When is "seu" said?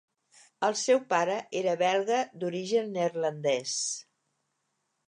0.83-1.01